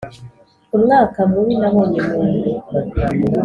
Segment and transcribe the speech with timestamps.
[0.75, 2.39] Umwaka mubi nabonye nuyu